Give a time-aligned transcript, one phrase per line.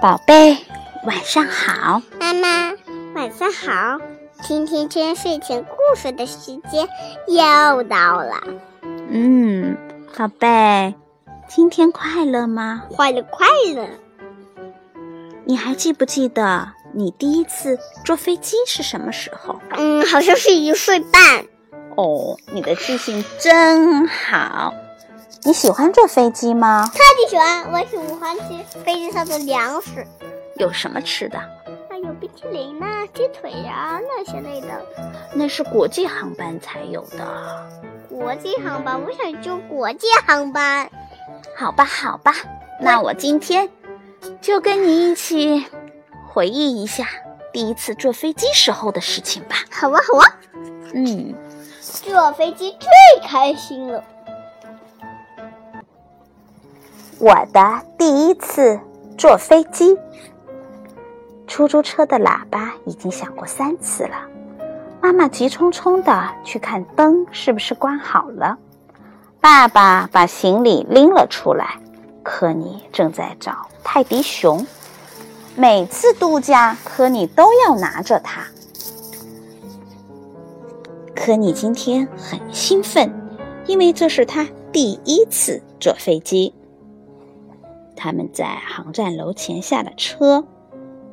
[0.00, 0.56] 宝贝，
[1.04, 2.00] 晚上好。
[2.18, 2.72] 妈妈，
[3.14, 3.98] 晚上好。
[4.42, 6.88] 听听天睡前故事的时间
[7.28, 8.40] 又到了。
[9.10, 9.76] 嗯，
[10.16, 10.94] 宝贝，
[11.46, 12.84] 今天快乐吗？
[12.88, 13.86] 快乐，快乐。
[15.44, 19.60] 你还记不记得你第一次坐飞机是什么时候？
[19.76, 21.44] 嗯，好像是一岁半。
[21.98, 24.72] 哦，你的记性真好。
[25.42, 26.84] 你喜欢坐飞机吗？
[26.92, 30.06] 超级喜欢，我喜欢吃飞机上的粮食。
[30.56, 31.38] 有什么吃的？
[31.38, 34.68] 啊，有冰淇淋呐、鸡腿呀、那些类的。
[35.32, 37.70] 那是国际航班才有的。
[38.08, 40.90] 国际航班，我想坐国际航班。
[41.56, 42.34] 好吧，好吧，
[42.78, 43.68] 那我今天
[44.42, 45.64] 就跟你一起
[46.28, 47.08] 回忆一下
[47.50, 49.56] 第一次坐飞机时候的事情吧。
[49.70, 50.26] 好啊，好啊。
[50.92, 51.34] 嗯，
[51.80, 54.04] 坐飞机最开心了。
[57.20, 58.80] 我的第一次
[59.18, 59.94] 坐飞机，
[61.46, 64.16] 出租车的喇叭已经响过三次了。
[65.02, 68.56] 妈妈急匆匆的去看灯是不是关好了。
[69.38, 71.78] 爸爸把行李拎了出来，
[72.22, 74.66] 科尼正在找泰迪熊。
[75.54, 78.46] 每次度假，科尼都要拿着它。
[81.14, 83.12] 科尼今天很兴奋，
[83.66, 86.54] 因为这是他第一次坐飞机。
[88.02, 90.46] 他们在航站楼前下了车，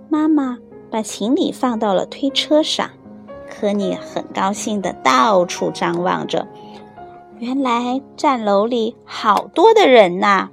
[0.08, 0.58] 妈妈
[0.90, 2.90] 把行李放到了推车上。
[3.50, 6.48] 科尼很高兴的到处张望着，
[7.40, 10.48] 原来站楼里好多的人呐，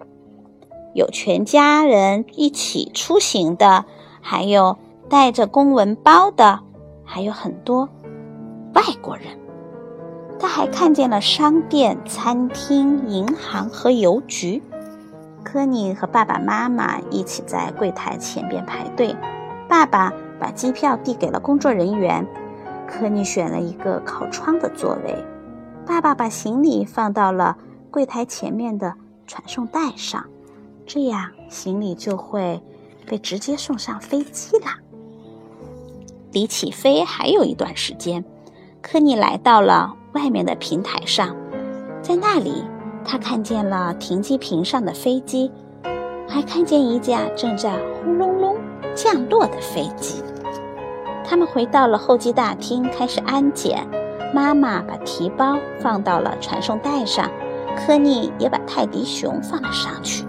[0.93, 3.85] 有全家人一起出行的，
[4.21, 4.77] 还有
[5.09, 6.63] 带着公文包的，
[7.05, 7.89] 还有很多
[8.75, 9.27] 外国人。
[10.41, 14.61] 他还看见了商店、餐厅、银行和邮局。
[15.55, 19.15] 科尼和爸爸妈妈一起在柜台前边排队。
[19.69, 22.27] 爸爸把机票递给了工作人员。
[22.89, 25.15] 科尼选了一个靠窗的座位。
[25.87, 27.57] 爸爸把行李放到了
[27.89, 28.93] 柜台前面的
[29.29, 30.27] 传送带上，
[30.85, 32.61] 这样行李就会
[33.07, 34.67] 被直接送上飞机了。
[36.33, 38.25] 离起飞还有一段时间，
[38.83, 41.37] 科尼来到了外面的平台上，
[42.03, 42.65] 在那里。
[43.05, 45.51] 他看见了停机坪上的飞机，
[46.27, 48.57] 还看见一架正在轰隆隆
[48.95, 50.23] 降落的飞机。
[51.25, 53.87] 他们回到了候机大厅，开始安检。
[54.35, 57.31] 妈妈把提包放到了传送带上，
[57.77, 60.25] 科尼也把泰迪熊放了上去。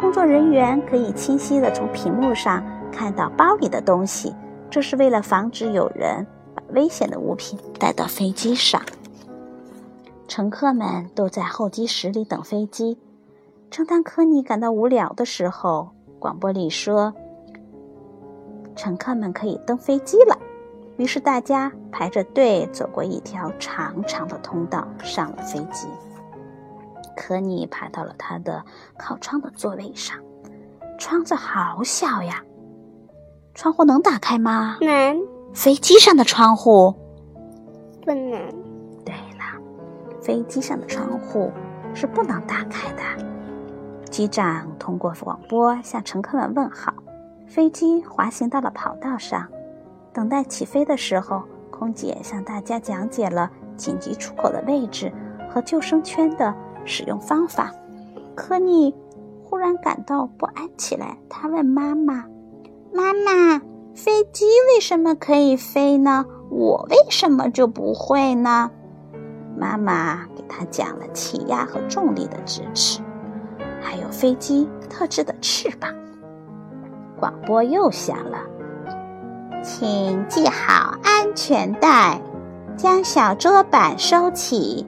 [0.00, 2.60] 工作人员可以清晰地从屏幕上
[2.90, 4.34] 看到包里的东西，
[4.68, 8.82] 这是为了防止有人把危险的物品带到飞机上。
[10.30, 12.96] 乘客们都在候机室里等飞机。
[13.68, 17.12] 正当科尼感到无聊的时候，广播里说
[18.76, 20.38] ：“乘客们可以登飞机了。”
[20.98, 25.88] 于是大家排着队走过一条长长的通道，上了飞机。
[27.16, 28.64] 科尼爬到了他的
[28.96, 30.16] 靠窗的座位上，
[30.96, 32.44] 窗子好小呀！
[33.52, 34.78] 窗户能打开吗？
[34.80, 35.20] 能。
[35.52, 36.94] 飞机上的窗户
[38.04, 38.69] 不能。
[40.20, 41.50] 飞机上的窗户
[41.94, 43.02] 是不能打开的。
[44.10, 46.92] 机长通过广播向乘客们问好。
[47.46, 49.48] 飞机滑行到了跑道上，
[50.12, 55.12] 等待起飞的时候，空姐向大家讲解了紧急出口的位置
[55.50, 56.54] 和救生圈的
[56.84, 57.72] 使用方法。
[58.36, 58.94] 科尼
[59.42, 62.24] 忽然感到不安起来，他问妈妈
[62.94, 63.60] ：“妈妈，
[63.96, 66.24] 飞机为什么可以飞呢？
[66.50, 68.70] 我为什么就不会呢？”
[69.60, 73.00] 妈妈给他讲了气压和重力的知识，
[73.78, 75.94] 还有飞机特制的翅膀。
[77.18, 78.38] 广播又响了，
[79.62, 82.18] 请系好安全带，
[82.74, 84.86] 将小桌板收起，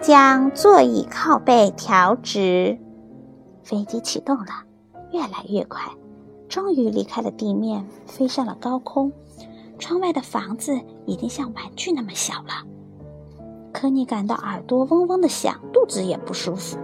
[0.00, 2.78] 将座椅靠背调直。
[3.64, 4.62] 飞机启动了，
[5.10, 5.82] 越来越快，
[6.48, 9.10] 终于离开了地面，飞上了高空。
[9.80, 12.64] 窗外的房子已经像玩具那么小了。
[13.72, 16.76] 科尼感到耳朵嗡嗡的响，肚子也不舒服。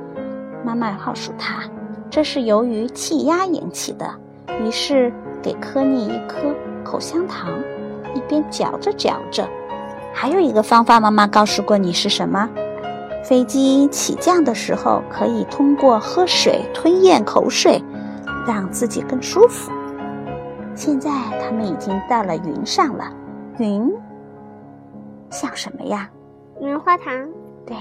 [0.64, 1.64] 妈妈告诉他，
[2.08, 4.08] 这是由于气压引起的。
[4.62, 6.54] 于是给科尼一颗
[6.84, 7.50] 口香糖，
[8.14, 9.48] 一边嚼着嚼着。
[10.12, 12.48] 还有一个方法，妈妈告诉过你是什么？
[13.24, 17.82] 飞机起降的时候，可以通过喝水吞咽口水，
[18.46, 19.72] 让自己更舒服。
[20.74, 21.10] 现在
[21.42, 23.10] 他们已经到了云上了，
[23.58, 23.92] 云
[25.30, 26.08] 像什么呀？
[26.60, 27.28] 棉花糖，
[27.66, 27.76] 对，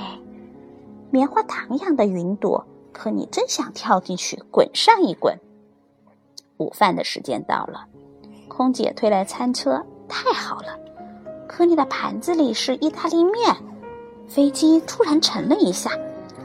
[1.12, 5.38] 棉花糖一样的云朵，可你真想跳进去滚上一滚。
[6.58, 7.86] 午饭的时间到了，
[8.48, 10.78] 空姐推来餐车，太好了。
[11.48, 13.56] 科尼的盘子里是意大利面。
[14.28, 15.92] 飞机突然沉了一下，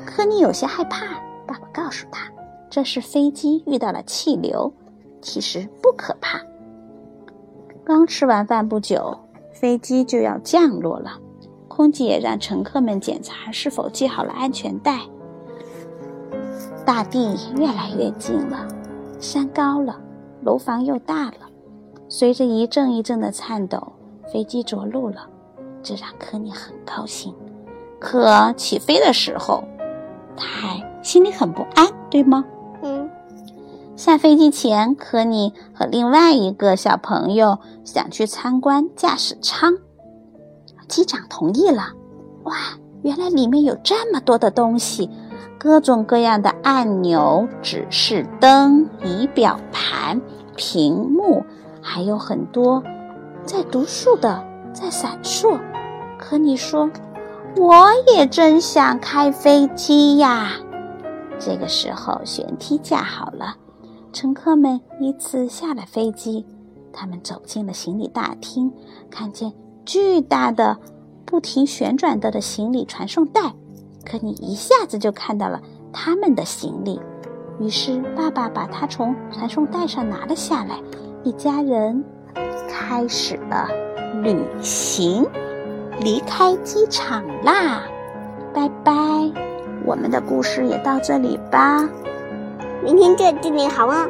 [0.05, 1.07] 科尼有些害怕。
[1.47, 2.31] 爸爸告诉他，
[2.69, 4.71] 这是飞机遇到了气流，
[5.23, 6.41] 其实不可怕。
[7.85, 9.19] 刚吃完饭不久，
[9.53, 11.19] 飞机就要降落了。
[11.79, 15.03] 空姐让乘客们检查是否系好了安全带。
[16.85, 18.67] 大地越来越近了，
[19.21, 19.97] 山高了，
[20.43, 21.49] 楼房又大了。
[22.09, 23.93] 随着一阵一阵的颤抖，
[24.33, 25.29] 飞机着陆了，
[25.81, 27.33] 这让科尼很高兴。
[28.01, 29.63] 可起飞的时候，
[30.37, 32.45] 他还心里很不安，对吗？
[32.83, 33.09] 嗯。
[33.95, 39.79] 下飞机前，科尼和另外一个小朋友想去参观驾驶舱，
[40.89, 41.93] 机长同意了。
[42.45, 42.57] 哇，
[43.03, 45.09] 原来里面有这么多的东西，
[45.59, 50.21] 各种各样的按钮、指示灯、仪表盘、
[50.57, 51.45] 屏幕，
[51.81, 52.83] 还有很多
[53.45, 54.43] 在读书的
[54.73, 55.61] 在闪烁。
[56.19, 56.91] 可你说。
[57.57, 60.51] 我也真想开飞机呀！
[61.41, 63.57] 这个时候，舷梯架好了，
[64.13, 66.47] 乘客们依次下了飞机。
[66.93, 68.71] 他们走进了行李大厅，
[69.11, 69.53] 看见
[69.89, 70.77] 巨大的、
[71.25, 73.41] 不停旋转的的行李传送带。
[74.05, 75.63] 可你一下子就看到了
[75.95, 77.01] 他们的行李。
[77.59, 80.79] 于是，爸爸把它从传送带上拿了下来。
[81.25, 82.05] 一家人
[82.69, 83.67] 开始了
[84.23, 85.27] 旅行。
[86.01, 87.81] 离开机场啦，
[88.53, 88.93] 拜拜！
[89.87, 91.89] 我们的故事也到这里吧。
[92.85, 94.09] 明天这祝你好梦，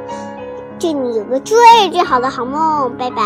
[0.78, 1.56] 祝你有个最
[1.90, 3.22] 最好的好梦，拜拜。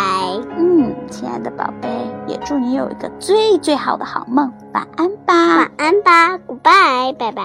[0.56, 1.88] 嗯，亲爱的宝贝，
[2.26, 5.34] 也祝你有一个最最好的好梦，晚安吧。
[5.56, 7.42] 晚安吧，Goodbye，拜拜。